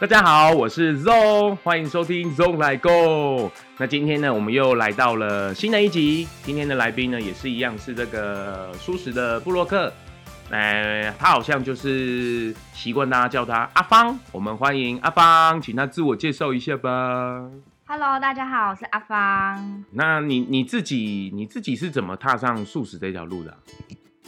[0.00, 3.48] 大家好，我是 Zoe，欢迎收听 Zoe 来 Go。
[3.78, 6.26] 那今天呢，我们又来到了新的一集。
[6.42, 9.92] 今天的来宾呢，也是一样，是这个蔬食的布洛克。
[10.50, 14.18] 哎，他好像就是习惯大家叫他阿芳。
[14.32, 17.48] 我们欢迎阿芳，请他自我介绍一下吧。
[17.86, 19.84] Hello，大家好，我是阿芳。
[19.92, 23.58] 那你你自己你自己是怎么踏上素食这条路的啊？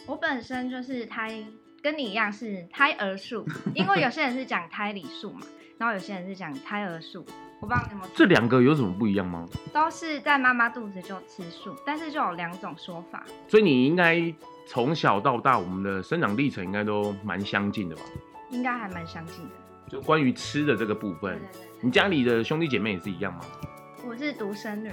[0.07, 1.43] 我本身就是胎，
[1.83, 3.45] 跟你一样是胎儿素，
[3.75, 5.41] 因为有些人是讲胎里素嘛。
[5.79, 7.25] 然后有些人是讲胎儿素，
[7.61, 8.11] 我不知道有没有。
[8.15, 9.47] 这两个有什么不一样吗？
[9.73, 13.25] 都是在妈妈肚子就吃素，但是就有两种说法。
[13.47, 14.35] 所以你应该
[14.67, 18.03] 从小到大，我们的生长历程应该都蛮相近的吧？
[18.51, 19.51] 应该还蛮相近的。
[19.89, 23.41] 就关于吃的这个部分，对对对对，你家里的兄弟姐妹也是一样吗？
[24.07, 24.91] 我是独生女。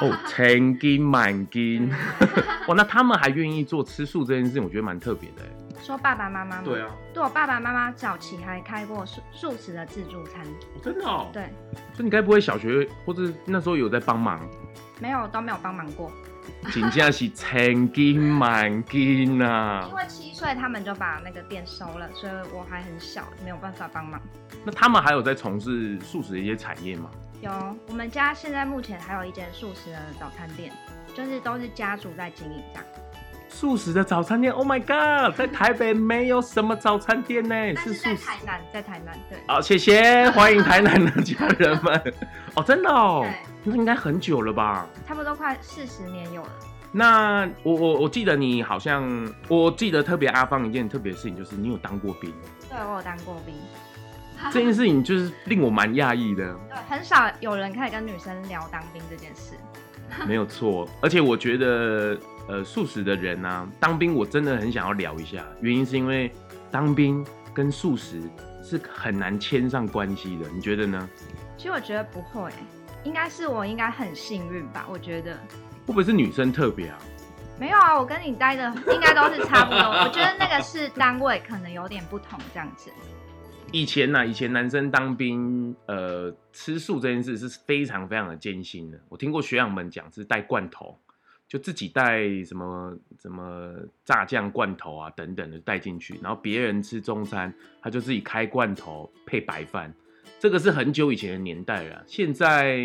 [0.00, 1.90] 哦， 千金满金。
[2.66, 5.42] 哇，那他们还愿意做吃素这件事情，我觉得蛮特别的。
[5.82, 6.62] 说爸爸妈妈吗？
[6.64, 10.42] 对啊，对我爸爸妈妈早期还开过素素食的自助餐。
[10.44, 11.28] 哦，真的哦？
[11.32, 11.42] 对。
[11.94, 14.40] 所以你该不会小学或者那时候有在帮忙？
[15.00, 16.10] 没有，都没有帮忙过。
[16.72, 19.86] 真的是千金万金啊！
[19.88, 24.20] 因为七岁他们就把那个店收了，所以我还很小，没有办法帮忙。
[24.64, 27.10] 那他们还有在从事素食的一些产业吗？
[27.40, 27.50] 有，
[27.88, 30.72] 我们家现在目前还有一间素食的早餐店，
[31.14, 32.84] 就是都是家族在经营这样。
[33.54, 39.38] 素食的早餐店，Oh my God，在台北没有什么早餐店呢，是在台南，在台南，对。
[39.46, 42.14] 好，谢谢，欢迎台南的家人们。
[42.56, 43.24] 哦，真的哦，
[43.62, 44.84] 那应该很久了吧？
[45.06, 46.48] 差不多快四十年有了。
[46.90, 52.34] 那我我我记得你好像，我记得特别阿芳一件特别的事情，就是你有当过兵。
[52.68, 53.54] 对，我有当过兵。
[54.50, 56.44] 这件事情就是令我蛮讶异的。
[56.68, 59.54] 对，很少有人可以跟女生聊当兵这件事。
[60.26, 62.18] 没有错，而且我觉得。
[62.46, 66.30] 呃，素食的人啊，当兵我真的很想要聊一下，原因是因为
[66.70, 68.20] 当兵跟素食
[68.62, 71.08] 是很难牵上关系的，你觉得呢？
[71.56, 72.50] 其实我觉得不会，
[73.02, 75.34] 应该是我应该很幸运吧，我觉得。
[75.86, 76.98] 会不会是女生特别啊？
[77.58, 82.90] 没有啊，我跟你待的应该都是差不多，我觉得那个是单位可能有点不同这样子。
[83.72, 90.98] 以前呢、啊，以前男生当兵，呃，吃素这件事是非常非常的艰辛的，我听过学长们讲是带罐头。
[91.54, 92.92] 就自己带什么
[93.22, 93.72] 什么
[94.04, 99.94] 炸酱罐头啊等等的带进去，然后别人吃中餐，他就自己开罐头配白饭。
[100.40, 102.76] 这个是很久以前的年代了，现在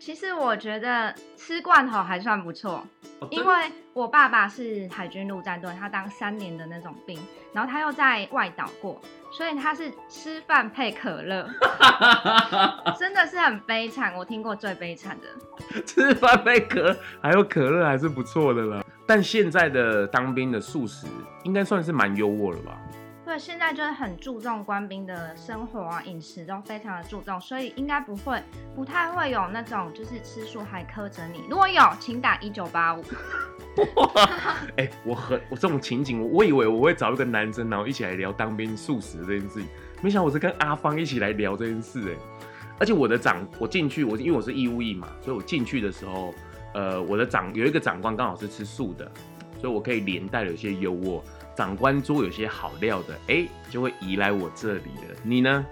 [0.00, 2.84] 其实我觉得吃罐头还算不错，
[3.20, 3.54] 哦，因为
[3.92, 7.16] 我爸爸是海军陆战队，他当三年的那种兵，
[7.52, 9.00] 然后他又在外岛过。
[9.36, 11.48] 所以他是吃饭配可乐，
[12.98, 14.14] 真的是很悲惨。
[14.14, 18.84] 我听过最悲惨的，吃饭配可还有可乐还是不错的了。
[19.06, 21.06] 但现在的当兵的素食
[21.42, 22.78] 应该算是蛮优渥了吧？
[23.24, 28.42] 对，现在就是很注重官兵的生活啊，饮食都非常的注重，所以应该不会，
[28.76, 31.42] 不太会有那种就是吃素还苛责你。
[31.48, 33.02] 如果有，请打一九八五。
[34.76, 39.68] 哎、我很我这种情景，我以为我会找一个男生，然后一起来聊当兵素食这件事情，
[40.02, 42.16] 没想到我是跟阿芳一起来聊这件事哎。
[42.78, 46.34] 而且我的长，我进去，我因为我是义务役嘛，所以我进去的时候，
[46.74, 49.10] 呃，我的长有一个长官刚好是吃素的，
[49.58, 51.22] 所以我可以连带有一些优渥。
[51.54, 55.16] 长官桌有些好料的，哎、欸，就会移来我这里了。
[55.22, 55.64] 你呢？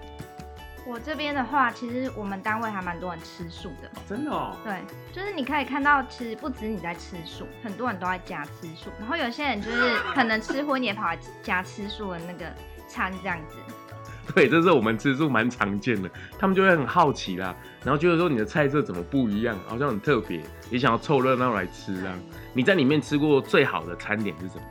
[0.85, 3.89] 我这边的话，其实我们单位还蛮多人吃素的。
[4.07, 4.53] 真的哦？
[4.65, 4.81] 对，
[5.13, 8.89] 就是你可以看到，其实不止你在吃素，很多人都在家吃素。
[8.99, 12.45] 然后有些人就是可能吃荤也跑来家吃素的那个
[12.87, 13.55] 餐这样子。
[14.35, 22.13] 对，这是我们吃素蛮常见的，他们就会很好奇啦，然后觉得说你的菜色怎么不一样，好像很特别，也想要凑热闹来吃啊。
[22.53, 24.63] 你在里面吃过最好的餐点是什么？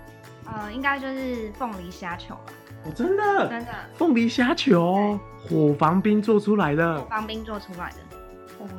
[0.53, 2.53] 呃，应该就是凤梨虾球吧。
[2.85, 5.19] 哦，真的，真的，凤梨虾球，
[5.49, 7.01] 火房兵做出来的。
[7.01, 7.97] 火房兵做出来的。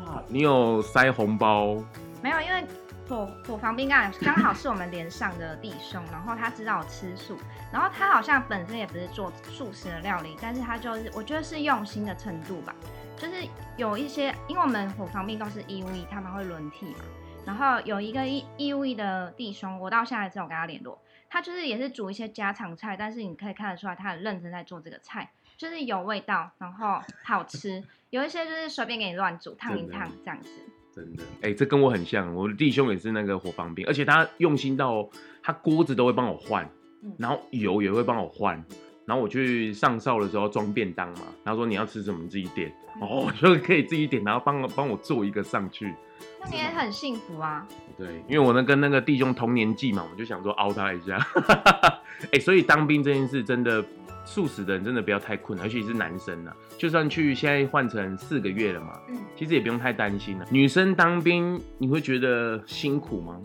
[0.05, 1.75] 哇，你有塞红包？
[2.21, 2.63] 没有，因为
[3.07, 7.37] 火火房兵刚刚好是我们连上的弟兄，然后他知道我吃素，
[7.71, 12.73] 然后他好像本身也不是做素食的料理，但是他就是我觉得是用心的程度吧，
[13.17, 13.33] 就是
[13.77, 17.03] 有一些，因为我们火房兵都是义务役，他们会轮替嘛，
[17.45, 20.97] 然后有一个义义务役的弟兄，我到现在只有跟他联络。
[21.33, 27.83] 他就是也是煮一些家常菜，但是你可以看得出来，他很认真在做这个菜，就是有味道，然后好吃。
[28.11, 30.51] 有一些就是随便给你乱煮，烫一烫这样子。
[30.93, 35.09] 真的，哎、欸，这跟我很像，我的弟兄也是那个伙房兵，而且他用心到
[35.41, 36.69] 他锅子都会帮我换，
[37.17, 38.63] 然后油也会帮我换，
[39.07, 42.71] 然后我去上哨的时候装便当嘛，然后说你要吃什么你自己点，
[43.01, 45.95] 哦，就可以自己点，然后帮我帮我做一个上去。
[46.41, 47.67] 那你也很幸福啊。
[47.97, 51.17] 对，因为我呢跟那个弟兄同年纪嘛，我就想说凹他一下。
[51.45, 53.83] 哎、 欸，所以当兵这件事真的。
[54.25, 60.47] 素食的人真的不要太困难，尤其是男生啊，就算去现在换成四个月了嘛，嗯，其实也不用太担心了。
[60.49, 63.41] 女生当兵，你会觉得辛苦吗？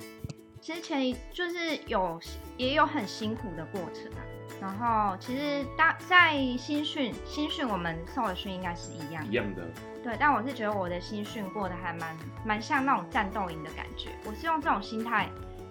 [0.61, 2.21] 之前就是有
[2.57, 4.23] 也有很辛苦的过程啊。
[4.61, 9.63] 然后其实当在新训，新训我们受的训应该是一样一样的。
[10.03, 14.11] 对，但我是觉得我的新训过得还蛮蛮像那种战斗营的感觉。
[14.25, 15.29] 我是用这种心态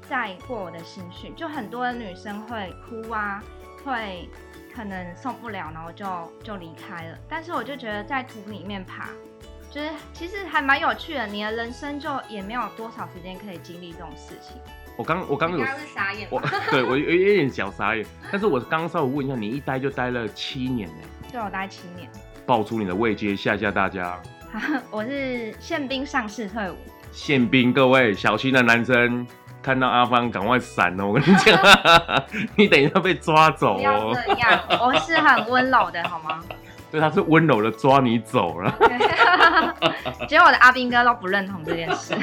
[0.10, 3.44] 在过我的新训，就很多的女生会哭啊，
[3.84, 4.30] 会。
[4.76, 6.06] 可能受不了，然后就
[6.44, 7.18] 就离开了。
[7.28, 9.10] 但是我就觉得在土里面爬，
[9.72, 11.26] 就是其实还蛮有趣的。
[11.26, 14.56] 你的人生就也没有多少时间可以经历这种事情。
[14.98, 16.42] 我刚我刚有刚是傻眼，我
[16.72, 18.06] 对我有有点小傻眼。
[18.32, 20.96] 但是我刚刚稍微问一下，你一待就待了七年呢？
[21.32, 22.10] 对，我待七年。
[22.46, 24.20] 爆出你的位阶，吓吓大家。
[24.90, 26.76] 我是宪兵上士退伍。
[27.12, 29.26] 宪兵，各位小心的男生。
[29.62, 31.08] 看到阿芳，赶快闪哦！
[31.08, 31.60] 我跟你讲，
[32.56, 33.76] 你等一下被抓走哦。
[33.76, 36.42] 不要这样，我是很温柔的，好吗？
[36.90, 38.74] 对，他是温柔的抓你走了。
[40.26, 42.16] 结果我的阿兵哥都不认同这件事。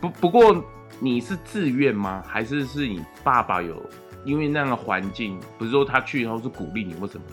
[0.00, 0.54] 不不过
[1.00, 2.22] 你是自愿吗？
[2.26, 3.82] 还是是你爸爸有
[4.24, 7.24] 因为那样的环境，不是说他去以后是鼓励你或什么？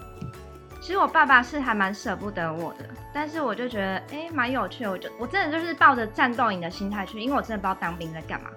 [0.80, 4.92] 其实我爸爸是还蛮舍不得我的，但是我就觉得哎，蛮有趣的。
[4.92, 8.50] 我就我真的就是抱着战斗营的心态去，因为我真的不知道当兵在干嘛。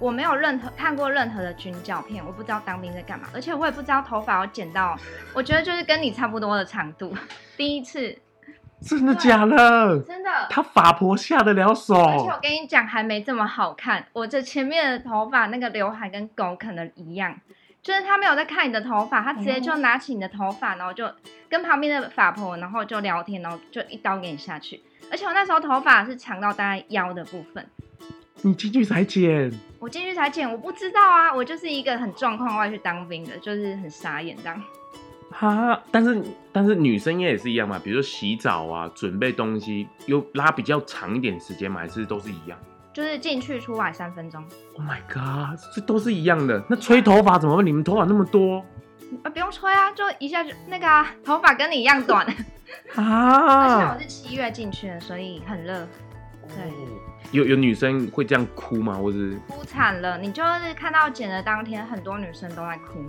[0.00, 4.98] 我没有任何看过任何的军教片，我不知道当兵在干嘛，而且我也不知道头发要剪到，
[5.32, 7.14] 我觉得就是跟你差不多的长度。
[7.56, 8.16] 第一次，
[8.80, 10.00] 真的假的？
[10.02, 10.30] 真的。
[10.50, 11.94] 他法婆下得了手。
[11.94, 14.06] 而且我跟你讲，还没这么好看。
[14.12, 17.36] 我这前面的头发那个刘海跟狗啃的一样，
[17.82, 21.10] 就是他没有在看你的头发，他直接就拿起你的头发，然后就
[21.48, 24.80] 跟旁边的法婆，然后就聊天，然后就一刀给你下去。
[25.10, 27.66] 而且我那时候头发是长到大概腰的部分。
[28.42, 29.52] 你进去才剪？
[29.80, 34.62] 我进去才剪，我不知道啊，我就是一个很状况外去当兵的，就是很傻眼这样。
[35.30, 36.22] 哈，但是
[36.52, 41.80] 但是女生也是一样嘛，比如说洗澡啊，准备东西，又拉比较长一点时间嘛？
[41.80, 42.58] 还是都是一样？
[42.92, 44.42] 就是进去出来三分钟。
[44.74, 46.62] Oh my god，这都是一样的。
[46.68, 47.64] 那吹头发怎么办？
[47.64, 48.64] 你们头发那么多？
[49.22, 52.26] 啊，不用吹啊，就一下就那个啊，头发跟你一样短。
[52.96, 53.62] 啊！
[53.62, 55.86] 而且我是七月进去的，所以很热。
[56.48, 56.72] 对，
[57.32, 58.94] 有有女生会这样哭吗？
[58.94, 60.18] 或是哭惨了？
[60.18, 63.04] 你就是看到剪的当天，很多女生都在哭。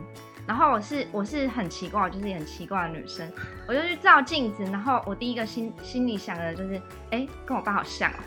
[0.48, 3.32] 然后我是我是很奇怪，就是很奇怪的女生，
[3.68, 6.76] 我就去照镜子，然后我第一个心心里想的就是，
[7.12, 8.12] 哎、欸，跟我爸好像。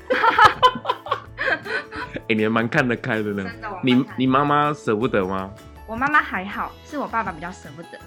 [2.14, 3.42] 哎、欸，你还蛮看得开的呢。
[3.44, 5.50] 真的，你你妈妈舍不得吗？
[5.86, 7.98] 我妈妈还好，是我爸爸比较舍不得。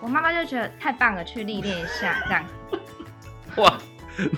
[0.00, 2.44] 我妈妈就觉得太棒了，去历练一下这样。
[3.56, 3.78] 哇！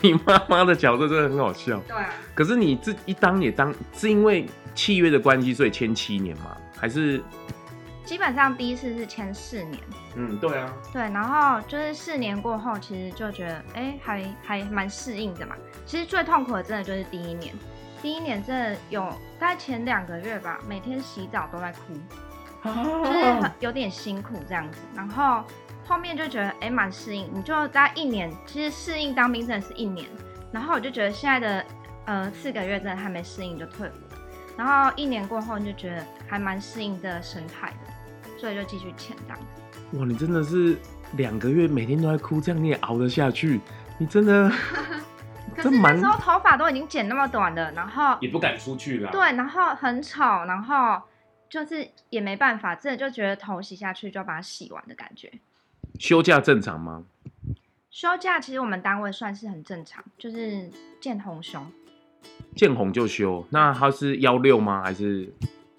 [0.03, 1.81] 你妈妈的角色真的很好笑。
[1.89, 2.11] 对啊。
[2.35, 6.57] 可是你这一当也当，是因为契约的关系，所以签七年吗？
[6.79, 7.23] 还是？
[8.05, 9.81] 基本上第一次是签四年。
[10.15, 10.73] 嗯，对啊。
[10.93, 15.55] 对，然后就是四年过后，其实就觉得，哎、欸，还还蛮适应的嘛。
[15.87, 17.55] 其实最痛苦的真的就是第一年，
[18.01, 19.03] 第一年真的有
[19.39, 24.79] 大概前两个月吧，每天洗澡都在哭，啊、就是很有点辛苦这样子。
[24.95, 25.43] 然后。
[25.85, 30.09] 后面就觉得哎，蛮适应，你就大概一年，其实适应当兵真的是一年。
[30.53, 31.65] 然后我就觉得现在的
[32.07, 34.12] 呃四个月真的还没适应就退伍了。
[34.57, 39.99] 然后一年过后你就觉得还蛮适应的生态的，所以就继续签这样子。
[39.99, 40.77] 哇，你真的是
[41.17, 43.61] 两个月每天都在哭，这样你也熬得下去？
[43.99, 44.51] 你真的？
[45.55, 49.11] 可是那时候头发都已经剪那么短了，然后也不敢出去了。
[49.13, 51.01] 对，然后很丑，然后
[51.51, 55.31] 就是也没办法，真的就觉得头洗下去就要把它洗完的感觉。
[55.99, 57.05] 休假正常吗？
[57.91, 61.61] 休假其实我们单位算是很正常，就是见红休，
[62.55, 63.47] 见红就修。
[63.51, 64.83] 那他是幺六吗？
[64.83, 65.33] 还是？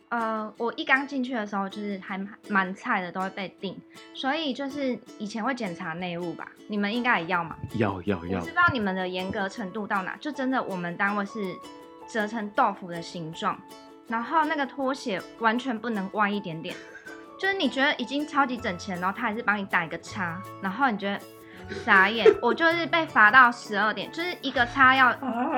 [0.10, 3.76] 呃，我一刚进去的时候就是还蛮菜的，都会被定，
[4.14, 6.48] 所以就是以前会检查内务吧。
[6.68, 7.56] 你们应该也要嘛？
[7.78, 8.38] 要要要。
[8.38, 11.56] 我不知道你们的严格程度到哪，就真的我们单位是
[12.08, 13.60] 折成豆腐的形状，
[14.08, 16.76] 然后那个拖鞋完全不能歪一点点。
[17.40, 21.20] 就是你觉得已经超级整齐，然后他还是帮你打一个叉，然后你觉得
[21.86, 22.28] 傻眼。
[22.42, 25.12] 我就是被罚到十二点，就是一个叉要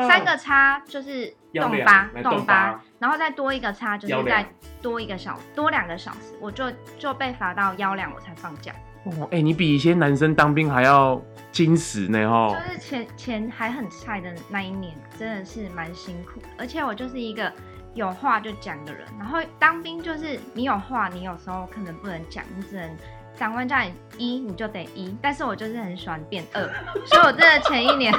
[0.07, 4.45] 三个叉，就是动八动八，然后再多一个叉，就是再
[4.81, 8.71] 多一个小多两个小时，我就就被罚到幺两，我才放假。
[9.03, 11.21] 哦，哎、欸，你比一些男生当兵还要
[11.51, 12.55] 矜持呢，吼。
[12.55, 17.51] 就是钱钱还很菜的那一年，真的是蛮辛苦，而且我就是一个。
[17.95, 22.89] 有话就讲的人，然后当兵就是你有话，你有时候可能不能讲，你只能
[23.37, 26.61] 长官叫你一，你就得一，但是我就是很喜欢变二，
[27.05, 28.13] 所以我真的前一年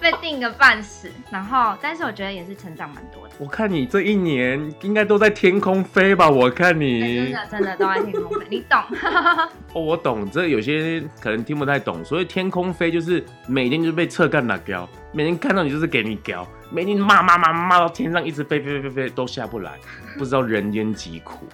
[0.00, 3.34] 被定个半死，然后但是我觉得也是成长蛮多的。
[3.38, 6.28] 我看你这一年应该都在天空飞吧？
[6.28, 8.80] 我看你、欸、真的真的都在天空飞，你懂？
[9.74, 10.28] 哦，我懂。
[10.30, 19.72] 这有些可能听不太懂，所以天空飞就是每天就被侧干打标，每天看到你就是给你标，每天骂骂骂骂到天上，一直飞飞飞飞飞都下不来，
[20.16, 21.46] 不知道人间疾苦。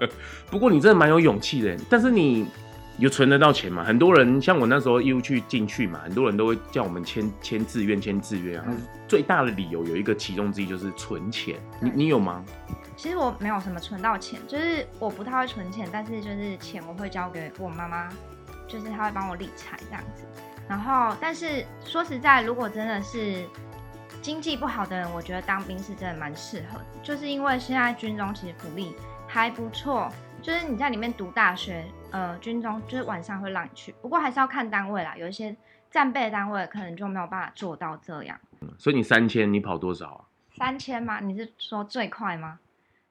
[0.50, 2.46] 不过你真的蛮有勇气的，但是你。
[2.98, 3.82] 有存得到钱嘛？
[3.82, 8.66] 很多人像我那时候义务去进去嘛，很多人都会叫我们签签志愿，签志愿啊。
[9.08, 11.56] 最大的理由有一个其中之一就是存钱。
[11.80, 12.44] 你你有吗？
[12.96, 18.08] 其实我没有什么存到钱，就是我不太会存钱，但是就是钱我会交给我妈妈，
[18.68, 20.22] 就是她会帮我理财这样子。
[20.68, 23.44] 然后，但是说实在，如果真的是
[24.22, 28.94] 经济不好的人，我觉得当兵是真的蛮适合的，就是因为现在军中其实福利
[29.26, 30.08] 还不错。
[30.40, 31.84] 就是你在里面读大学，
[32.14, 35.16] 呃，军中就是晚上会让你去，不过还是要看单位啦。
[35.16, 35.54] 有一些
[35.90, 38.38] 战备单位可能就没有办法做到这样。
[38.60, 40.20] 嗯，所以你三千，你跑多少啊？
[40.56, 41.18] 三千吗？
[41.18, 42.60] 你是说最快吗？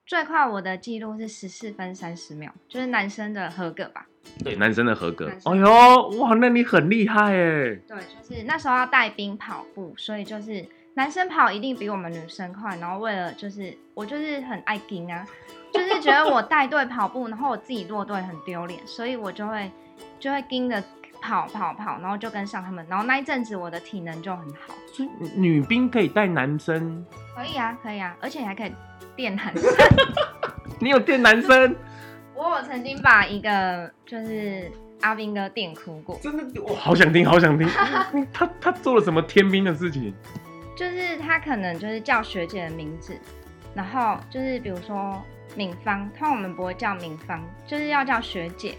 [0.06, 4.06] 最快我的记录是十四分三十秒，就是男生的合格吧？
[4.42, 5.30] 对，男生的合格。
[5.44, 7.76] 哎呦，哇，那你很厉害哎。
[7.76, 12.78] 对，就是那时候要带兵跑步，所以就是男生跑一定比我们女生快。
[12.78, 15.28] 然后为了就是我就是很爱拼啊。
[15.74, 19.72] 就是觉得我带队跑步，然后我自己落队很丢脸，所以我就会
[20.20, 20.82] 就会跟着
[21.20, 24.74] 跑跑跑，然后就跟上他们，然后那一阵子我的体能就很好。
[24.94, 27.04] 所以女兵可以带男生？
[27.36, 28.72] 可以啊，可以啊，而且你还可以
[29.16, 29.72] 电男生。
[30.80, 31.76] 你有电男生？
[32.36, 36.20] 我我曾经把一个就是阿兵哥电哭过。
[36.22, 37.68] 真的，我好想听，好想听。
[38.32, 40.14] 他他做了什么天兵的事情？
[40.78, 43.18] 就是他可能就是叫学姐的名字，
[43.74, 45.20] 然后就是比如说。
[45.56, 48.76] 敏芳，通常我们不会叫敏芳，就是要叫学姐。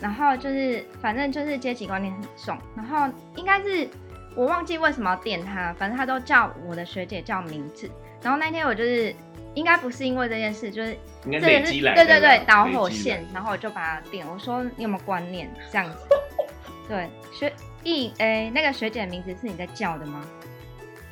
[0.00, 2.58] 然后就是，反正就是阶级观念很重。
[2.76, 3.88] 然后应该是
[4.34, 7.90] 我忘记为什么要电他，反正他都叫我的学姐叫名字。
[8.20, 9.14] 然后那天我就是，
[9.54, 13.24] 应该不是因为这件事，就是这个是对对对导火线。
[13.32, 15.96] 然后我就把他点，我说你有没有观念这样子？
[16.86, 17.50] 对，学
[17.82, 20.22] 一诶，那个学姐的名字是你在叫的吗？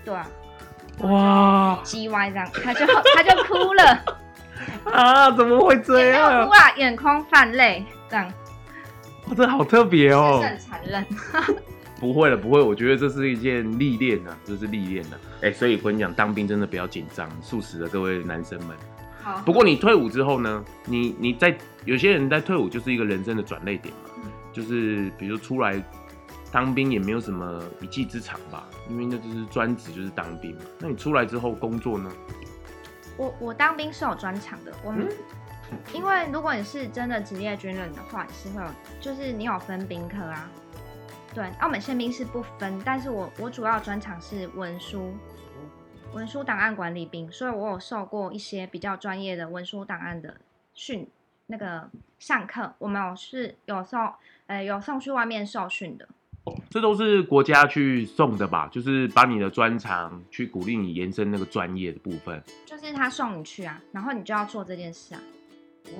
[0.04, 0.28] 对啊。
[1.00, 1.80] 哇。
[1.82, 4.20] G Y 这样，他就他就哭了。
[4.84, 5.30] 啊！
[5.30, 6.46] 怎么会这样？
[6.46, 8.26] 哭啊，眼眶泛泪，这样。
[9.26, 10.40] 哇，这好特别哦。
[10.42, 11.06] 是很残忍。
[12.00, 12.60] 不会了，不会。
[12.60, 15.16] 我觉得这是一件历练呢，这是历练呢。
[15.42, 18.76] 哎，所以我跟你讲，当兵真的不要紧张，素食的各位男生们。
[19.22, 19.40] 好。
[19.46, 20.62] 不过你退伍之后呢？
[20.84, 25.82] 你你在有些人在退伍就是一个人生的转捩点嘛，嗯、就是比如出来
[26.52, 30.62] 当兵也没有什么一技之长吧，因为那就是专职就是当兵嘛。
[30.78, 32.10] 那你出来之后工作呢？
[33.16, 35.08] 我我当兵是有专长的，我们、
[35.70, 40.50] 嗯、因为如果你是真的职业军人的话，你是会有，就是你有分兵科啊，
[41.32, 45.14] 对，澳门宪兵是不分，但是我我主要专长是文书，
[46.12, 50.34] 文书档案管理兵，所以我有受过一些比较专业的文书档案的
[50.74, 51.08] 训，
[51.46, 54.12] 那个上课，我们有是有送，
[54.46, 56.08] 呃，有送去外面受训的。
[56.68, 58.68] 这都是国家去送的吧？
[58.70, 62.42] 就是把你的专长去鼓励你延伸那个专业的部分。
[62.66, 65.20] 就是他送你去啊，然后你就要做这件事啊。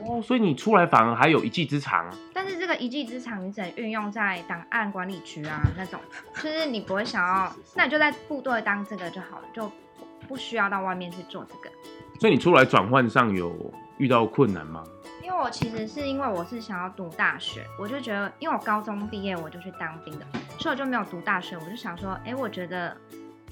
[0.06, 2.10] 哦，所以你出来反而还有一技之长。
[2.32, 6.00] 但是这个一技之长，你只能运用在档案管理局啊那种，
[6.34, 9.70] 就是你不会想要，那你就在部队当这个就好了，就
[10.26, 11.70] 不需要到外面去做这个。
[12.18, 14.84] 所以你出来转换上有遇到困难吗？
[15.25, 20.26] 因为我其实是因为我是想要读大学，我就觉得，因为我高中毕业我就去当兵的，
[20.59, 21.57] 所以我就没有读大学。
[21.57, 22.95] 我就想说，哎，我觉得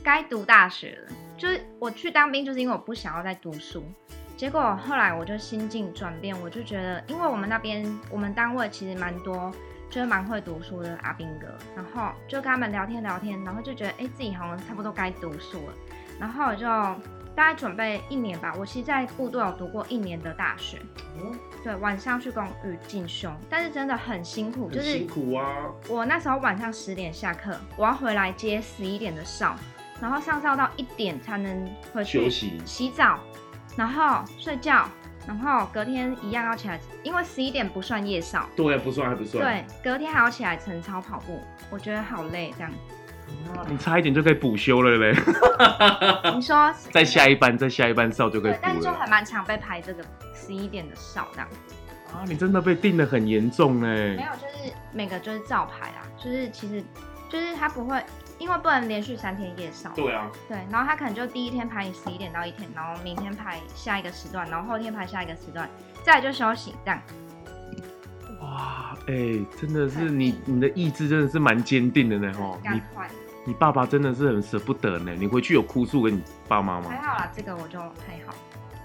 [0.05, 1.13] 该读大学了。
[1.39, 3.83] 就是我去当兵，就是因为我不想要再读书。
[4.37, 9.51] 结果后来我就心境转变，我就觉得，因为我们那边我们单位其实蛮多，
[9.89, 15.75] 就是蛮会读书的阿兵哥，然后就跟他们聊天聊天，然后就觉得，哎，自己好像差不多该读书了。
[16.21, 16.67] 然后我就
[17.35, 18.55] 大概准备一年吧。
[18.59, 20.79] 我其实，在部队有读过一年的大学。
[21.65, 25.71] 对，晚上去公寓进修，但是真的很辛苦，就是辛苦啊！
[25.89, 29.55] 我那时候晚上十点下课，我要回来接十一点的哨，
[30.01, 33.21] 然后上哨到一点才能回去休息、洗澡，
[33.77, 34.89] 然后睡觉，
[35.25, 39.45] 然后隔天一样要起来，因为十一点不算夜哨，对，不算还不算。
[39.45, 42.73] 对，隔天还要起来晨操跑步，我觉得好累这样。
[43.69, 45.17] 你差一点就可以补休了嘞！
[46.35, 48.61] 你说 在下一班，在下一班哨就可以补了。
[48.63, 51.49] 但是就还蛮常被排这个十一点的哨这样。
[52.13, 53.87] 啊，你真的被定得很严重呢？
[53.87, 56.83] 没有，就是每个就是照排啊，就是其实
[57.31, 58.03] 就是他不会，
[58.39, 59.91] 因为不能连续三天夜哨。
[59.95, 60.31] 对啊。
[60.49, 65.69] 对，然后他可能就第一天排你十一点到一天，然后明天排下一个时段，然后后天排下一个时段，
[66.05, 67.01] 再来就休息这样。
[68.43, 72.61] 哇，哎、欸，真的是你你的意志真的是蛮坚定的呢吼。
[72.71, 72.83] 你
[73.45, 75.13] 你爸爸真的是很舍不得呢。
[75.19, 76.89] 你回去有哭诉跟你爸妈吗？
[76.89, 78.33] 还好啦，这个我就还好。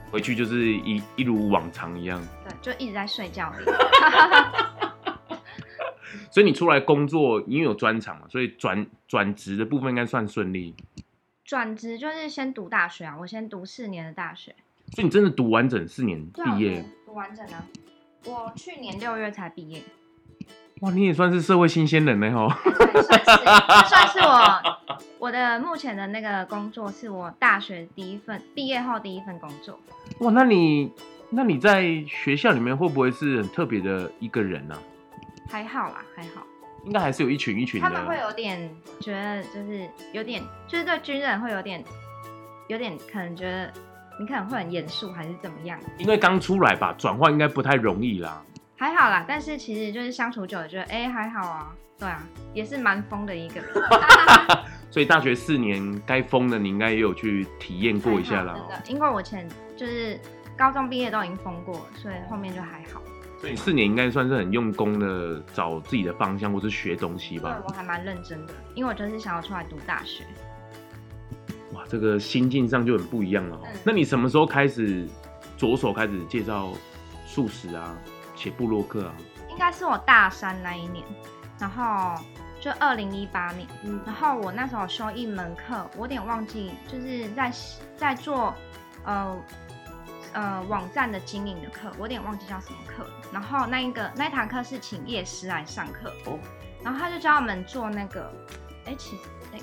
[0.10, 2.20] 回去就是一一如往常一样。
[2.44, 3.54] 对，就一直在睡觉。
[6.32, 10.74] 所以你出来工作，因为有专长嘛，所以转转职的部分应该算顺利。
[11.46, 14.56] 转职就是先读大学啊，我先读四年的大学。
[14.94, 16.84] 所以你真的读完整四年毕业？
[17.06, 17.64] 读完整啊！
[18.26, 19.82] 我去年六月才毕业。
[20.82, 22.50] 哇，你也算是社会新鲜人呢吼！
[23.02, 24.78] 算是，算是我
[25.20, 29.80] 我的目前的那个工作是我大学第一份毕业后第一份工作。
[30.20, 30.92] 哇，那你
[31.32, 34.80] 那你在学校里面会不会是很特别的一个人呢、啊？
[35.50, 36.46] 还好啦，还好。
[36.86, 37.88] 应该还是有一群一群的。
[37.88, 38.70] 他们会有点
[39.02, 41.84] 觉得，就是有点，就是对军人会有点，
[42.68, 43.74] 有点可能觉得
[44.20, 45.78] 你可能会很严肃，还是怎么样？
[45.98, 48.42] 因为刚出来吧，转换应该不太容易啦。
[48.80, 53.60] 还好啦，但是其实就是相处久了，觉得哎、欸、还好啊，对啊，也是蛮疯的一个。
[54.92, 58.54] 所以大学四年该疯的，你应该也有去体验过一下啦。
[58.70, 60.20] 真的，因为我前就是
[60.56, 63.02] 高中毕业都已经疯过，所以后面就还好。
[63.42, 67.58] 所以四年应该算是很用功的找自己的方向，或是学东西吧。
[67.60, 70.24] 对，我还蛮认真的，因为我就是想要出来读大学。
[71.74, 73.60] 哇，这个心境上就很不一样了。
[73.66, 73.80] 嗯。
[73.84, 75.08] 那你什么时候开始
[75.58, 76.72] 着手开始介绍
[77.26, 77.98] 素食啊？
[78.38, 79.14] 写部落客啊，
[79.50, 81.04] 应该是我大三那一年，
[81.60, 82.16] 然后
[82.62, 87.52] 就二零一八年，嗯，然后我那时候修一门课，我有点忘记，就是在
[87.98, 88.54] 在做
[89.06, 89.36] 呃
[90.34, 93.08] 呃网站的经营的课，我有点忘记叫什么课。
[93.34, 96.38] 然后那一个那一堂课是请叶师来上课，哦，
[96.84, 98.32] 然后他就教我们做那个，
[98.86, 99.60] 哎，其实哎，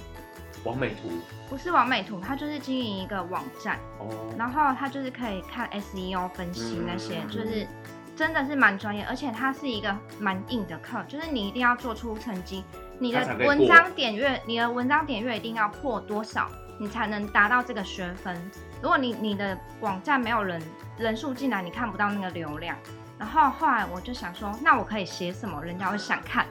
[0.64, 1.10] 网美图
[1.48, 7.66] 不是网美图，他就是经营一个网站，哦，然后他就是可以看 SEO 分析那些，嗯、就是。
[8.16, 12.64] 真的是蛮专业，而且它是一个蛮硬的课，就是你一定要做出成绩，
[12.98, 18.36] 你的文章点阅，你的文章点阅一定要破多少，你才能达到这个学分。
[18.80, 20.62] 如果你你的网站没有人
[20.96, 22.76] 人数进来，你看不到那个流量。
[23.18, 26.46] 然后后来我就想说，那我可以写什么，人家会想看。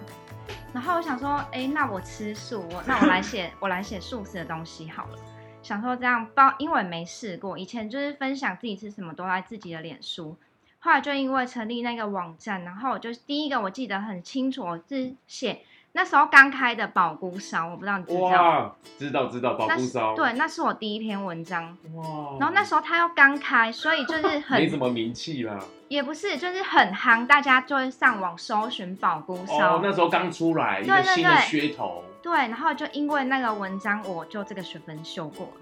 [0.73, 5.17] 然后我想说，哎、欸，那我吃素，我那 我来写，我来写素食的东西好了。
[5.61, 10.35] 想说这样包，因为没试过，以前就是分享自己吃什么都在自己的脸书。
[10.83, 15.61] 后来就因为成立那个网站，然后我就第一个我记得很清楚，我是写
[15.93, 18.19] 那时候刚开的宝菇烧，我不知道你知道？
[18.19, 20.13] 哇，知道知道宝菇烧。
[20.13, 21.77] 对，那是我第一篇文章。
[21.93, 22.35] 哇。
[22.37, 25.57] 然后那时候它又刚开，所以就是很没什么名气啦。
[25.87, 29.77] 也不是，就是很夯，大家就会上网搜寻宝菇烧。
[29.77, 32.03] 哦，那时候刚出来，一个新的噱头。
[32.21, 35.53] 对，然后就因为那个文章，我就这个学分修过了。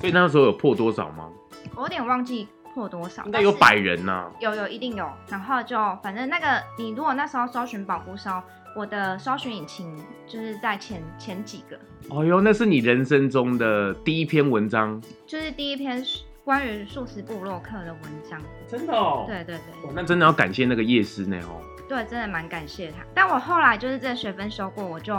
[0.00, 1.30] 所以那时候有破多少吗？
[1.74, 2.46] 我有点忘记。
[2.76, 3.24] 破多少？
[3.24, 4.32] 应该有百人呐、啊。
[4.38, 8.44] 有有一定有，然后就反正那个你如果那时候搜寻保护烧，
[8.76, 11.78] 我的搜寻引擎就是在前前几个。
[12.10, 16.04] 哦哟，那是你人生中的第一篇文章，就是第一篇
[16.44, 18.38] 关于素食部落客的文章。
[18.68, 19.24] 真的哦。
[19.26, 19.88] 对对对。
[19.88, 21.62] 哦，那真的要感谢那个夜师呢哦。
[21.88, 22.96] 对，真的蛮感谢他。
[23.14, 25.18] 但我后来就是这个学分修过，我就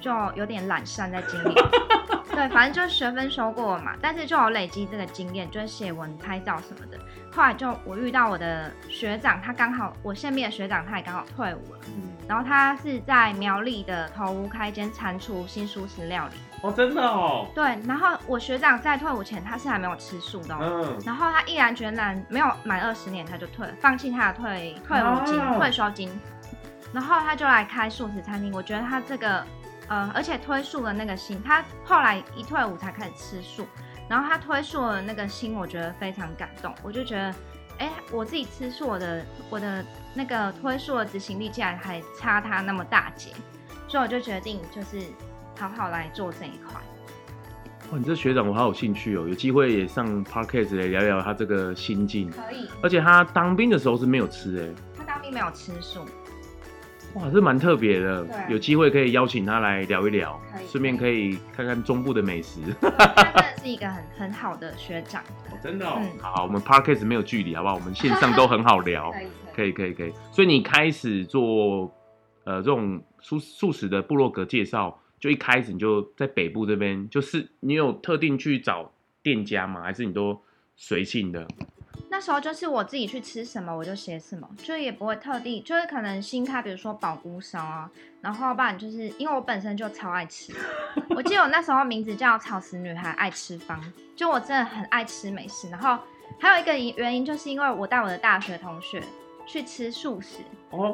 [0.00, 1.54] 就有点懒散在经历。
[2.36, 6.98] 对，反正就是学分修过了嘛，但是就有累积这个经验，就是写文、拍照什么的。
[7.32, 11.80] 后来就我遇到我的学长，他刚好我现面的学长，他也刚好退伍了。
[11.88, 16.34] 嗯，然后他是在苗栗的头屋开一间餐厨新素食料理。
[16.60, 17.46] 哦，真的哦。
[17.54, 20.54] 对，然后我学长在退伍前，他是还没有吃素的。
[20.60, 20.98] 嗯。
[21.04, 26.20] 然后他毅然决然没有满二十年，他就退了，放弃他的退退伍金、啊、退休金，
[26.92, 28.52] 然后他就来开素食餐厅。
[28.52, 29.42] 我觉得他这个。
[29.88, 33.66] 呃，而且推素的那个心，他后来一退伍才开始吃素，
[34.08, 36.74] 然后他推素的那个心，我觉得非常感动。
[36.82, 37.22] 我就觉得，
[37.78, 43.30] 哎、欸，我自己吃素，我的我的那个推素的执行力竟然还差他那么大截，
[43.86, 44.98] 所以我就决定就是
[45.56, 46.80] 好好来做这一块。
[47.92, 52.28] 哇，你这学长我好有兴趣哦，有机会也上 Podcast 来聊聊他这个心境。
[52.28, 52.68] 可以。
[52.82, 54.82] 而且他当兵的时候是没有吃哎。
[54.98, 56.04] 他当兵没有吃素。
[57.14, 60.38] 哇，这蛮特别的，有机会可以邀请他来聊一聊，
[60.68, 62.60] 顺便可以看看中部的美食。
[62.80, 66.18] 他真的是一个很很好的学长，哦、真的、哦嗯。
[66.20, 67.74] 好，我们 Podcast 没有距离，好不好？
[67.74, 69.10] 我们线上都很好聊，
[69.56, 70.12] 可以，可以，可以。
[70.30, 71.90] 所以你开始做
[72.44, 78.92] 呃这种素素食的部落格介绍，就一开始你就在北部这边，就是你有特定去找
[79.22, 79.80] 店家吗？
[79.80, 80.38] 还是你都
[80.76, 81.48] 随性的？
[82.16, 87.90] 那时候就是我自己去吃什么我就写什么，就也不会特地，就是可能新开，比如说宝菇烧啊，
[88.22, 90.50] 然后不然就是因为我本身就超爱吃，
[91.14, 93.78] 我记得我那时候名字叫草食女孩爱吃方，
[94.16, 95.68] 就我真的很爱吃美食。
[95.68, 95.98] 然后
[96.40, 99.02] 还有一个原因，就是因为我带我的大学同学
[99.46, 100.38] 去吃素食，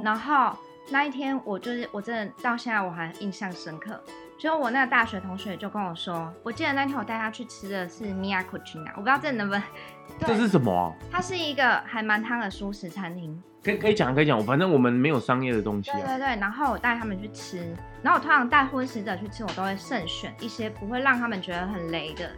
[0.02, 0.56] 然后
[0.90, 4.02] 那一天我就是我真的到现在我还印象深刻。
[4.40, 9.62] 就我那个大学同学就跟我说，我记得那天我带他去吃的是 Miyakuchina，我不知道这能不能。
[10.26, 10.92] 这是什么啊？
[11.10, 13.42] 它是一个还蛮汤的素食餐厅。
[13.64, 15.96] 可以可以讲可以讲，反正我们没有商业的东西啊。
[15.96, 17.58] 对对对，然后我带他们去吃，
[18.02, 22.28] 然后我通常带婚食者去吃，我都会慎选一些不会让他们觉得很雷的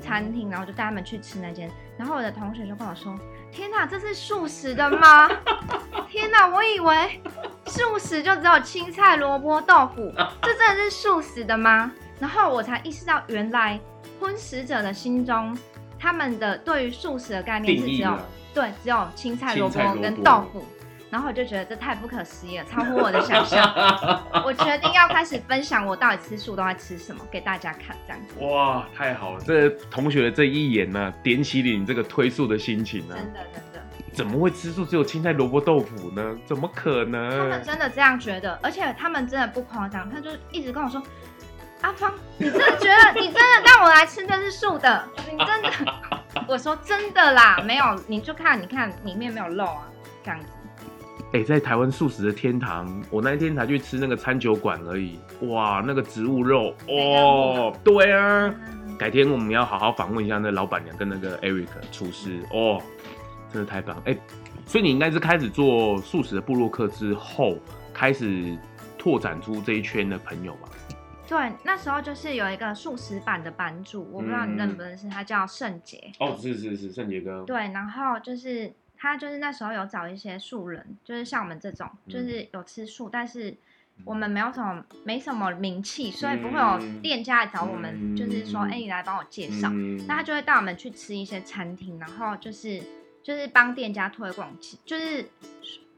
[0.00, 1.68] 餐厅，然后就带他们去吃那间。
[1.96, 3.12] 然后我的同学就跟我说
[3.50, 5.28] ：“天哪，这是素食的吗？
[6.08, 7.20] 天哪，我以为
[7.66, 13.80] 素食就只有青菜、萝卜、豆腐，这真的是素食的吗？”然后我才意识到，原来
[14.20, 15.58] 婚食者的心中，
[15.98, 18.18] 他们的对于素食的概念是只有。
[18.54, 20.64] 对，只有青菜、萝卜跟豆腐，
[21.10, 23.62] 然后我就觉得这太不可思议了，超乎我的想象。
[24.44, 28.44] 我决定要开始分享我到底吃素都在吃什么，给大家看，这样子。
[28.44, 29.40] 哇，太好了！
[29.44, 33.18] 这同学的这一言呢、啊，点起了你这个推素的心情呢、啊。
[33.18, 33.82] 真的，真的。
[34.12, 36.36] 怎么会吃素只有青菜、萝卜、豆腐呢？
[36.44, 37.38] 怎么可能？
[37.38, 41.00] 他们真的这样觉得，而且他们真的不夸张，他就一直跟我说
[41.82, 45.04] ：“阿芳，你真的觉得你真的让我来吃这是素的？
[45.30, 45.70] 你 真的？”
[46.46, 49.88] 我说真的啦，没有，你就看，你看里面没有肉啊，
[50.24, 50.46] 这样子。
[51.32, 58.54] 哎、欸，在台湾素食的天堂，我那一天才去吃那个餐酒馆而已，哇，那个植物肉哦，对啊，
[58.98, 62.80] 改天我们要好好访问一下那老板娘跟那个 Eric 厨师哦，
[63.52, 64.20] 真的太棒哎、欸，
[64.64, 67.58] 所以你应该是开始做素食的部落客之后，
[67.92, 68.56] 开始
[68.96, 70.68] 拓展出这一圈的朋友吧？
[71.28, 76.10] 对，那时候就是有一个素食版的版主，我不知道你认不认识，他叫圣杰。
[76.18, 77.42] 哦，是是是，圣杰哥。
[77.42, 83.54] 对，然后就是他就是那时候有找一些素人，就是像我们这种，就是有吃素，嗯、但是
[84.04, 89.68] 我们没有什么没什么名气，所以不会有店家来找我们，就是说，哎、嗯，你来帮我介绍。
[89.70, 92.82] 嗯、那他就会带我们去吃一些餐厅，然后就是
[93.22, 94.50] 就是帮店家推广，
[94.86, 95.28] 就是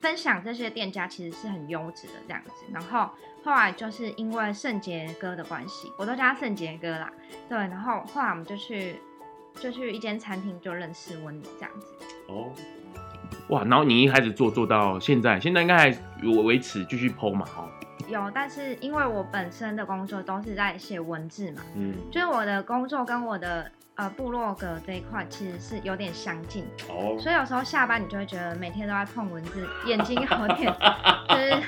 [0.01, 3.11] 分享这些店家其实是很优质的这样子，然后。
[3.43, 7.11] 后来就是因为圣杰哥的关系，我都叫他圣杰哥啦。
[7.49, 9.01] 对，然后后来我们就去，
[9.55, 11.87] 就去一间餐厅就认识温妮这样子。
[12.29, 12.53] 哦，
[13.49, 15.99] 哇，然后你一开始做做到现在，现在应该还
[16.45, 17.47] 维持继续剖嘛？
[17.57, 17.67] 哦，
[18.11, 26.65] 有，但是因为我本身的工作都是在写文字嘛，嗯，就是我的工作跟我的呃部落格这一块其实是有点相近。
[26.89, 30.75] 哦，所以有时候下班你就会觉得每天都在碰文字，眼睛有点
[31.29, 31.63] 就是。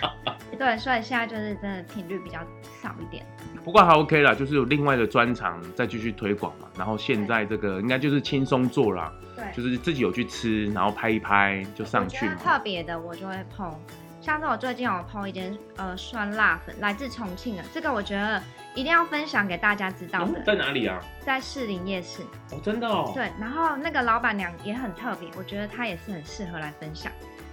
[0.58, 2.38] 对，所以现在就是真的频率比较
[2.80, 3.24] 少一点。
[3.64, 6.68] 不过还 OK 啦，就是有另外的专长再继续推广嘛。
[6.76, 12.28] 然后现在这个应该就是轻松做啦，对，就是自己有去吃，然后拍一拍就上去。
[12.36, 13.74] 特别的我就会 po，
[14.22, 18.40] 像是我最近有 po 一间呃酸辣粉，来自重庆的，这个我觉得
[18.72, 20.38] 一定要分享给大家知道的。
[20.38, 21.00] 哦、在哪里啊？
[21.26, 22.22] 在士林夜市。
[22.52, 23.10] 哦，真的哦。
[23.12, 27.10] 对，然后那个老板娘也很特别，我觉得她也是很适合来分享。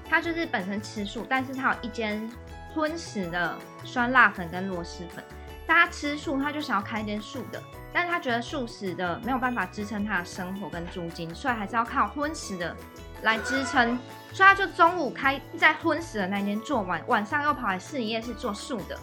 [0.07, 2.29] 她就是本身吃素，但是她有一间。
[2.71, 5.23] 荤食的酸辣粉跟螺蛳粉，
[5.65, 7.59] 大家吃素，他就想要开一间素的，
[7.91, 12.75] 但是他觉得素食的没有办法支撑他的生活跟租金，所以还是要靠荤食的
[13.23, 13.97] 来支撑，
[14.31, 18.97] 所以他就中午开在昏死的那天做完，晚上又跑来试营业室做素的。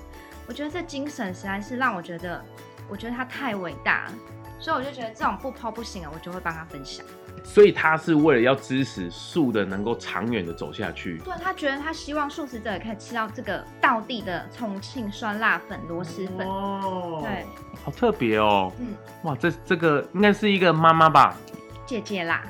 [0.46, 2.42] 我觉得这精神实在是让我觉得，
[2.88, 4.12] 我觉得他太伟大了，
[4.58, 7.04] 所以我就觉得这种不抛不行啊，我就会帮他分享。
[7.44, 11.18] 所以他是为了要支持素的能够长远的走下去。
[11.18, 16.46] 对，他觉得他希望素食者也可以吃到这个道地的重庆酸辣粉、螺蛳粉。
[16.48, 17.46] 哦，对，
[17.84, 18.72] 好特别哦。
[18.80, 21.36] 嗯，哇，这这个应该是一个妈妈吧？
[21.84, 22.42] 姐姐啦，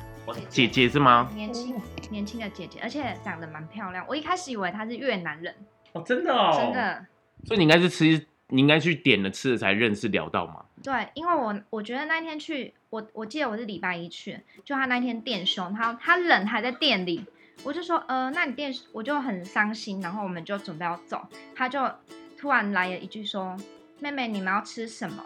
[0.48, 1.30] 姐姐是吗？
[1.34, 4.04] 年轻年轻的姐姐，而且长得蛮漂亮。
[4.08, 5.54] 我一开始以为她是越南人。
[5.92, 7.06] 哦，真的哦，真的。
[7.44, 8.26] 所以你应该是吃。
[8.48, 10.64] 你应该去点了吃了才认识聊到吗？
[10.80, 17.24] 对，因为我我觉得那天去，我我记得我是礼拜一去，就他那天店休，他他人还在店里，
[17.64, 21.90] 我就说，呃，那你店我就很伤心，然后我们就准备要走，他就
[22.38, 23.56] 突然来了一句说，
[23.98, 25.24] 妹妹你们要吃什么？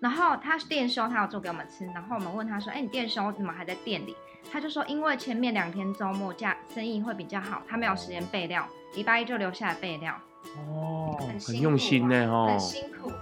[0.00, 4.16] 然后他店休，他要做给我们吃，然后我们问他说，哎、欸，你店休怎么还在店里？
[4.50, 10.14] 他就说，因为前面两天周末假生意会比较好，他没有时间备料，礼拜一就留下来备料。
[10.56, 13.12] 哦，很用心呢，哦，很辛苦。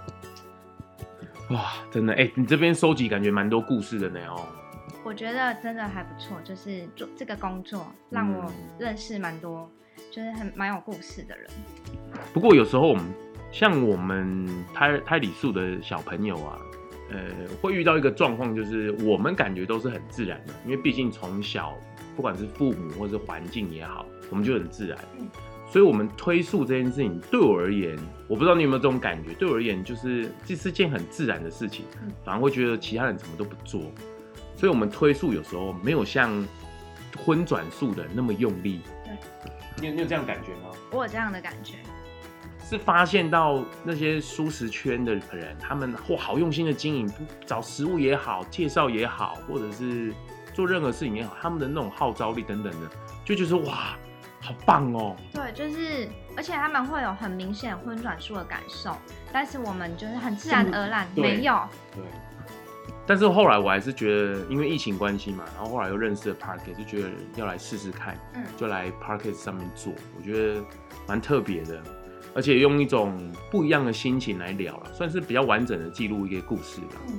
[1.54, 4.46] 哇，真的，哎、欸，你这边收集感觉蛮多故事的呢，哦。
[5.04, 11.48] 我觉得真的还不错，就是做这个工作让我认识蛮多，嗯、就是很蛮有故事的人。
[12.32, 13.04] 不过有时候我们
[13.52, 16.58] 像我们胎胎里素的小朋友啊，
[17.10, 17.18] 呃，
[17.60, 21.76] 会遇到一个状况，就是我们感觉都是很自然的，因为毕竟从小
[22.14, 24.98] 不管是父母或是环境也好，我们就很自然。
[25.18, 25.28] 嗯
[25.68, 29.34] 所以，我们推速这件事情，对我而言，我不知道你有没有这种感觉。
[29.34, 31.84] 对我而言，就是这是件很自然的事情，
[32.24, 33.82] 反而会觉得其他人怎么都不做。
[34.56, 36.46] 所以，我们推速有时候没有像
[37.18, 38.80] 荤转素的那么用力。
[39.04, 39.18] 对，
[39.80, 40.70] 你有你有这样感觉吗？
[40.92, 41.74] 我有这样的感觉。
[42.68, 47.12] 是发现到那些蔬食圈的人，他们或好用心的经营，
[47.46, 50.12] 找食物也好，介绍也好，或者是
[50.52, 52.90] 做任何事情也好，他们的那种号召力等等的，
[53.24, 53.96] 就觉得哇，
[54.40, 55.14] 好棒哦。
[55.32, 58.96] 对，就是而且他们会有很明显荤转素的感受，
[59.32, 61.60] 但是我们就是很自然而然没有。
[61.94, 62.02] 对。
[63.08, 70.60] 但是后来我还是觉得，因为疫情关系嘛，然后后来又认识了 Parkett，就觉得要来试试看，嗯，就来 Parkett 上面做，我觉得
[71.06, 71.80] 蛮特别的。
[72.36, 73.18] 而且用一种
[73.50, 76.88] 不一样的心情来聊了，算是比较完整的记录一个故事了。
[77.08, 77.18] 嗯。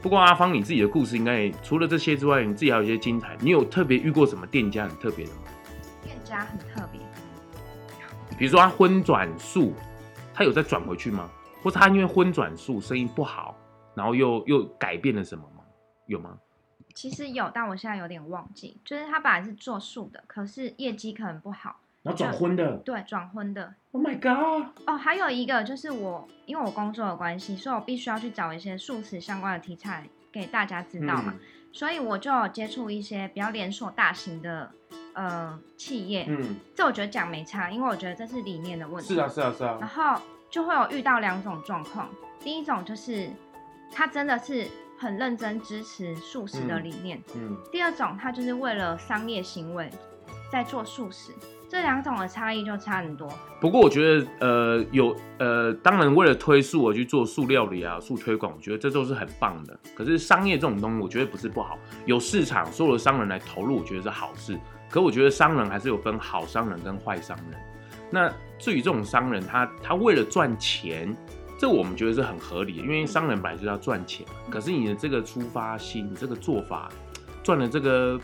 [0.00, 3.36] 不过阿芳，你自己的故事应该除了这些之外，你自己还有一些精彩。
[3.40, 5.40] 你有特别遇过什么店家很特别的吗？
[6.04, 7.00] 店家很特别，
[8.38, 9.72] 比如说他荤转素，
[10.32, 11.28] 他有再转回去吗？
[11.60, 13.56] 或是他因为荤转素生意不好，
[13.94, 15.64] 然后又又改变了什么吗？
[16.06, 16.38] 有吗？
[16.94, 18.78] 其实有，但我现在有点忘记。
[18.84, 21.80] 就是他本来是做素的，可是业绩可能不好。
[22.04, 23.74] 然后转婚的，对，转婚的。
[23.92, 24.66] Oh my god！
[24.86, 31.32] 哦，还有一个就是我，因为我工作的关系，所以我必须要去找一些素食相关的题材给大家知道嘛。
[31.34, 31.40] 嗯、
[31.72, 34.70] 所以我就有接触一些比较连锁大型的
[35.14, 36.26] 呃企业。
[36.28, 39.14] 嗯，这我觉得讲没差，因为我觉得这是理念的问题。
[39.14, 39.78] 是啊，是啊，是啊。
[39.80, 43.30] 然后就会有遇到两种状况，第一种就是
[43.90, 47.16] 他真的是很认真支持素食的理念。
[47.34, 47.52] 嗯。
[47.52, 49.90] 嗯，第二种他就是为了商业行为
[50.52, 51.32] 在做素食。
[51.74, 53.28] 这两种的差异就差很多。
[53.60, 59.76] 不过我觉得，呃，有呃，当然为了推素而去做素料理啊、素推广，我觉得这都是很棒的。
[59.92, 64.56] 可是商业这种东西，我觉得不是不好，有市场，所有的商人来投入，我觉得是好事。
[64.88, 67.60] 可我觉得商人还是有分好商人跟坏商人。
[68.08, 71.12] 那至于这种商人，他他为了赚钱，
[71.58, 74.24] 这我们觉得是很合理的，因为商人本来就要赚钱。
[74.48, 76.88] 可是你的这个出发心，你这个做法，
[77.42, 78.16] 赚了这个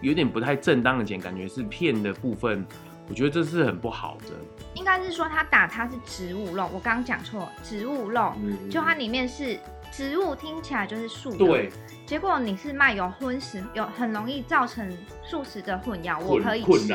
[0.00, 2.64] 有点不太正当的钱，感觉是骗的部分。
[3.08, 4.34] 我觉得这是很不好的，
[4.74, 9.58] 应该是说他打他是植物肉，我刚刚讲错，植物肉，嗯、就它里面是
[9.92, 11.70] 植物，听起来就是素的，对，
[12.06, 14.90] 结果你是卖有荤食，有很容易造成
[15.22, 16.94] 素食的混淆，我可以吃，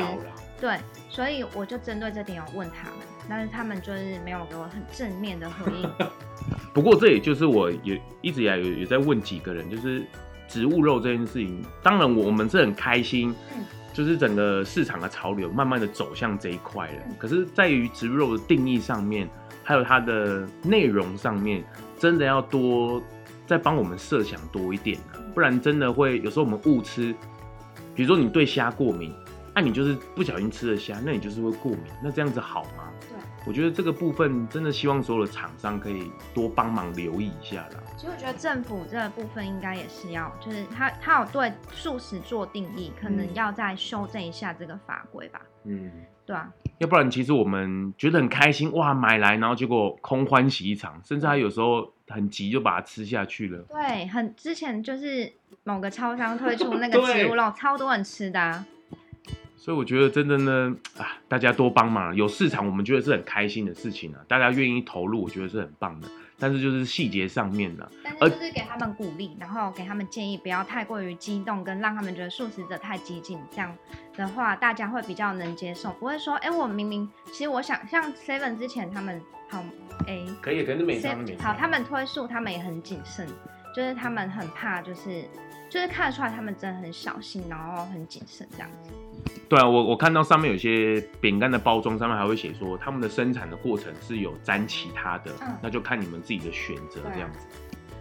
[0.60, 0.76] 对，
[1.08, 5.88] 所以我就针对这点有问他们，但是他们就是没有给我很正面的回应。
[6.74, 10.04] 不过这也就是我也一直以来有有在问几个人，就是
[10.48, 13.32] 植物肉这件事情，当然我们是很开心。
[13.56, 19.28] 嗯就是整个市场的潮流慢慢的走向这一块了，可是在于植物肉的定义上面，
[19.64, 21.64] 还有它的内容上面，
[21.98, 23.02] 真的要多
[23.46, 27.14] 再帮我们设想多一点啊，不然真的会有时候我们误吃，
[27.94, 29.12] 比如说你对虾过敏，
[29.54, 32.84] 那你就是不小心吃了虾，那你就是会过敏，那这样子好吗？
[33.46, 37.80] 我觉得这个部分真的希望所有的厂商可以多帮忙留意一下啦。
[37.96, 45.40] 其实我觉得政府这个部分应该也是要，就是他他有对素食做定义，可能要再修正一下这个法规吧。
[45.64, 45.90] 嗯，
[46.26, 46.52] 对啊。
[46.78, 53.62] 要不然其实我们觉得很开心哇，买来然后结果空欢喜一场，甚至还有时候很急就把它吃下去了。
[53.68, 55.32] 对，很之前就是
[55.64, 58.66] 某个超商推出那个植物肉， 超多人吃的啊。
[59.62, 64.20] 所以我觉得真的呢，啊，大家多帮忙，有市场，我们觉得是很开心的事情啊。
[64.26, 66.08] 大家愿意投入，我觉得是很棒的。
[66.38, 73.76] 但是就是细节上面呢，但是就是给他们鼓励，然后给他们建议，不要太过于激动，跟让他们觉得素食者太激进，这样
[74.16, 79.20] 的话大家会比较能接受，不会说，哎、欸，我明明其实我想像 Seven 之前他们
[79.50, 79.62] 好，
[80.06, 80.98] 哎、欸，可以，可能没
[81.38, 83.28] 好，他们推素，他们也很谨慎，
[83.76, 85.22] 就是他们很怕，就是
[85.70, 88.90] 就是看得出来他们真的很小心，然后很谨慎这样子。
[89.48, 97.46] 对啊，我我看到上面有些饼干的包装上面还会写说，他们的生产的过程是有沾其他的，嗯、那就看你们自己的选择这样子。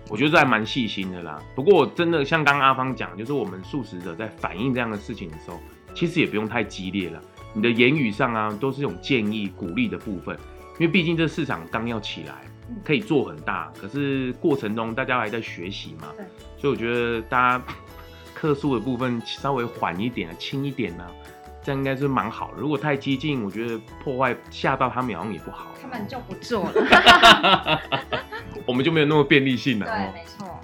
[0.09, 1.39] 我觉得这还蛮细心的啦。
[1.53, 5.59] 不过真的像刚刚阿芳讲，就是我们素食者在反映这样的事情的时候，
[5.93, 7.21] 其实也不用太激烈了。
[7.53, 10.35] 你的言语上啊，都是一种建议、鼓励的部分，
[10.79, 12.33] 因为毕竟这市场刚要起来，
[12.83, 16.25] 可以做很大，可是过程中大家还在学习嘛，对
[16.59, 17.63] 所以我觉得大家。
[18.35, 21.11] 克诉的部分稍微缓一点啊，轻一点呢、啊，
[21.61, 22.61] 这样应该是蛮好的。
[22.61, 25.67] 如果太激进，我觉得破坏吓到他们好像也不好。
[25.81, 27.81] 他们就不做了，
[28.65, 29.85] 我们就没有那么便利性了。
[29.85, 30.57] 对，没错。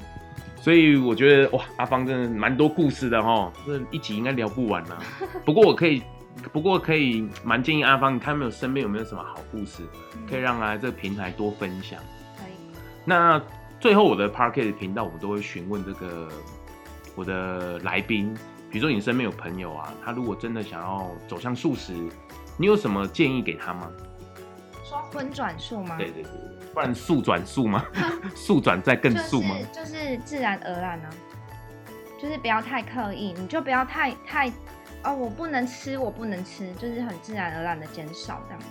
[0.61, 4.97] 所以我觉得哇，阿芳真的蛮多故事的哈，这一集应该聊不完啦。
[5.43, 6.01] 不过我可以，
[6.53, 9.83] 不过可以蛮建议阿芳，你看没有身边有没有什么好故事，
[10.29, 11.99] 可以让来这个平台多分享。
[12.37, 12.53] 可以。
[13.03, 13.41] 那
[13.85, 16.27] 最后我的 Parkett 频道，我们都会询问这个。
[17.15, 18.33] 我的来宾，
[18.67, 21.93] 比如说你身边有朋友啊，他如果真的想要走向素食，
[22.57, 23.91] 你有什么建议给他吗？
[24.83, 25.97] 说荤转素吗？
[25.99, 26.31] 对对对，
[26.73, 27.85] 不然素转素吗？
[28.33, 29.55] 素转再更素吗？
[29.71, 31.13] 就是、就是自然而然呢、啊，
[32.19, 34.49] 就是不要太刻意，你就不要太太
[35.03, 38.67] 哦，我不能吃，我不能吃，就是很自然而然的减少这样子。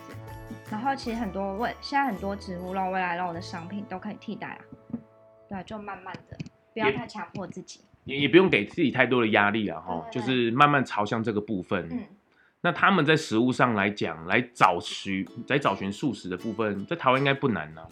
[0.72, 4.58] 然后其实很多未现在很多植物肉、未来肉的商品都可以替代啊。
[5.54, 6.36] 对，就慢慢的，
[6.72, 11.88] 不要太强迫自己，也也不用给自己太多的压力了，哈，就是慢慢朝向这个部分。
[11.92, 12.04] 嗯，
[12.60, 17.88] 那他们在食物上来讲，来找寻，来找寻素食的部分，在台湾应该不难呢、啊。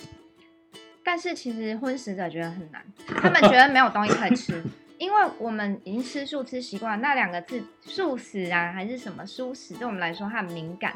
[1.05, 4.61] 但是其实荤食者觉得很难， 他们觉得没有东西可以吃，
[4.99, 10.95] 因为我们已经吃素吃习惯，那两个字素食啊，还是什么蔬食，对我们来说很敏感，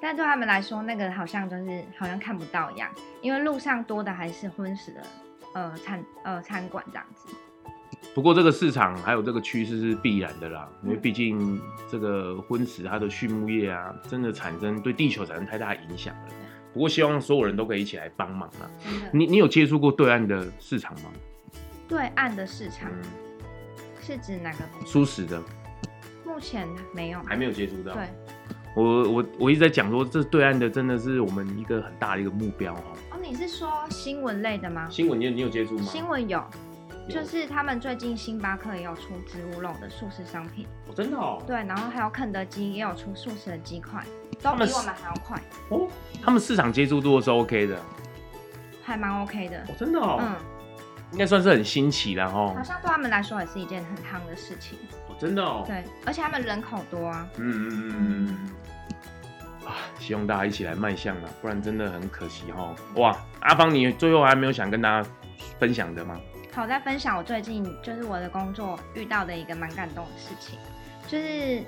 [0.00, 5.02] 但对他们来说，那个好像就是好像看不到一样，因为路上多的还是荤食的。
[5.56, 7.28] 呃，餐呃餐馆这样子。
[8.14, 11.58] 不过这个市场还有这个趋势是必然的啦，嗯、因为毕竟
[11.90, 16.28] 这个婚食它的畜牧业啊，真的产生对地球产生太大影响了。
[16.74, 18.68] 不过希望所有人都可以一起来帮忙啊。
[19.12, 21.10] 你你有接触过对岸的市场吗？
[21.88, 23.02] 对岸的市场、嗯、
[23.98, 24.58] 是指哪个？
[24.84, 25.42] 蔬食的。
[26.22, 27.94] 目前没有，还没有接触到。
[27.94, 28.02] 对。
[28.74, 32.82] 我我我一直在讲说，这对岸的真的是我们一个很大的一个目标哦。
[33.26, 34.86] 哦，你是说新闻类的吗？
[34.88, 35.84] 新闻你有你有接触吗？
[35.90, 36.42] 新闻有，
[37.08, 40.64] 就是他们最近星巴克也有出植物肉的素食商品。
[40.88, 41.42] 哦，真的哦。
[41.44, 44.04] 对，然后还有肯德基也有出素食的鸡块，
[44.40, 45.42] 都比我们还要快。
[45.70, 45.88] 哦，
[46.22, 47.76] 他们市场接触度是 OK 的，
[48.84, 49.58] 还蛮 OK 的。
[49.68, 50.18] 哦，真的哦。
[50.20, 50.36] 嗯，
[51.10, 52.54] 应该算是很新奇了哦。
[52.56, 54.78] 好像对他们来说也是一件很夯的事情。
[55.08, 55.64] 哦，真的哦。
[55.66, 57.28] 对，而且他们人口多啊。
[57.38, 58.50] 嗯嗯嗯嗯。
[59.66, 62.74] 啊，希望大家一起来迈向啊，不然真的很可惜哈。
[62.94, 65.08] 哇，阿芳，你最后还没有想跟大家
[65.58, 66.20] 分享的吗？
[66.52, 70.58] 好，我在分享我最近就是我的工作遇到的一个蛮感动的事情，
[71.08, 71.62] 就是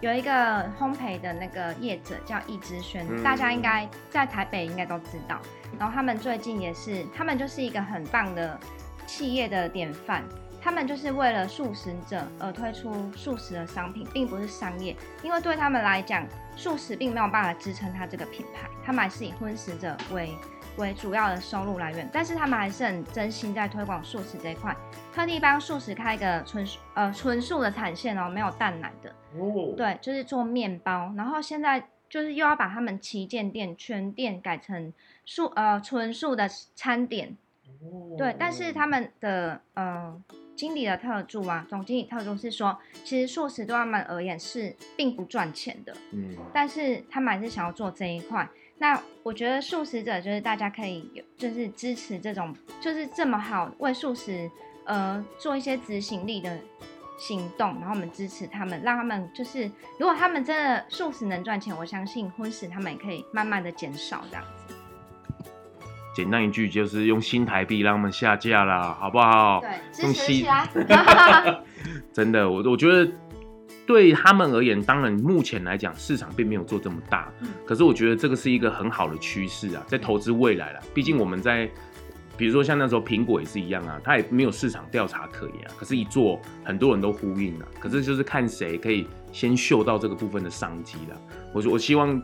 [0.00, 5.40] 有一个烘焙的那个业者叫易之轩，嗯，大家应该在台北应该都知道。
[5.78, 8.60] 然后他们最近也是，他们就是一个很棒的
[9.06, 10.22] 企业的典范。
[10.62, 20.30] 他们就是为了素食者而推出素食的商品，并不是商业，因为对他们来讲，素食并没有办法支撑他这个品牌，他们还是以荤食者为
[20.76, 22.08] 为主要的收入来源。
[22.12, 24.74] 但是他们还是很真心在推广素食这一块，
[25.12, 34.92] 特地帮素食开一个纯呃纯素的产线哦，没有蛋奶的哦，对，就是做面包，然后现在就是又要把他们旗舰店全店改成
[35.24, 37.36] 素呃纯素的餐点，
[38.16, 40.22] 对，但是他们的呃。
[40.54, 48.46] 经理的特助啊，总经理特助是说，其实素食对他们而言是并不赚钱的，嗯，但是他们还是想要做这一块。
[48.78, 54.48] 那我觉得素食者就是大家可以有，就是支持这种，就是这么好为素食
[54.84, 56.56] 呃做一些执行力的
[57.18, 59.64] 行动，然后我们支持他们，让他们就是
[59.98, 64.61] 如果他们真的素食能赚钱，我相信荤食他们也可以慢慢的减少这样子。
[66.14, 69.60] 简单一句就是用新台币让他们下架啦，好不好？
[69.60, 70.68] 对，支持起来。
[72.12, 73.10] 真的，我我觉得
[73.86, 80.80] 对他们而言，当然目前来讲市场并没有做这么大，嗯，可是我觉得这个是一个很好的趋势啊，在投资未来啦。
[80.92, 81.68] 毕竟我们在，
[82.36, 91.16] 比如说像那时候苹果也是一样啊，它也没有市场调查可言啊，可是一做很多人都呼应了，可是就是看谁可以先嗅到这个部分的商机了。
[91.54, 92.22] 我说我希望。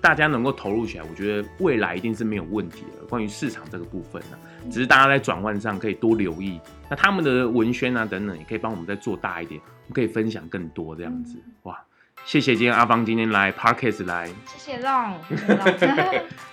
[0.00, 3.04] 大家能够投入起来，我觉得未来一定是没有问题的。
[3.06, 6.58] 关于市场这个部分呢、啊，只是大家在转换上可以多留意。
[6.88, 11.36] 那他们的文宣啊等等，也可以帮我们再做大一点，我们可以分享更多这样子。
[11.64, 11.78] 哇，
[12.24, 15.14] 谢谢今天阿芳今天来 Parkes 来，谢谢 Long。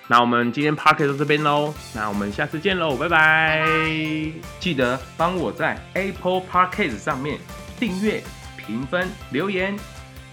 [0.09, 3.61] 那我们今天 Parkes 到这边喽，那我们下次见喽，拜拜。
[3.61, 4.31] 拜拜。
[4.59, 7.39] 记得帮我在 Apple Parkes 上面
[7.79, 8.21] 订阅、
[8.57, 9.73] 评分、留言，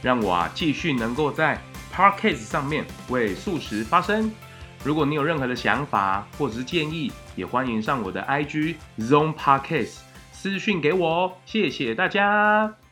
[0.03, 1.61] 让我啊继续能够在。
[1.95, 4.31] Podcast 上面为素食发声。
[4.83, 9.99] 如果你有任何的想法或者是建议，也欢迎上我的 IG Zone Podcast
[10.33, 11.33] 私讯给我哦。
[11.47, 12.84] 谢谢大家。